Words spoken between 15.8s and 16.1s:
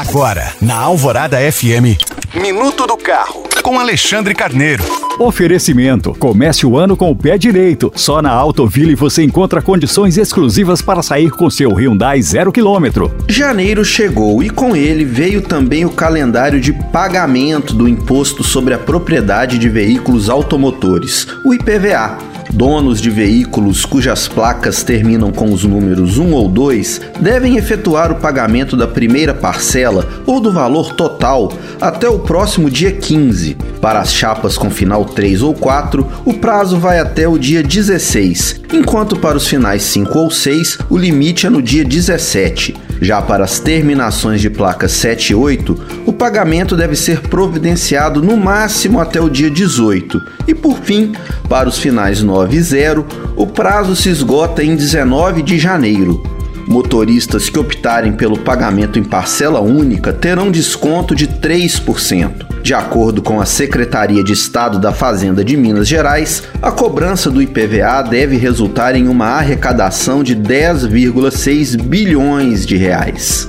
o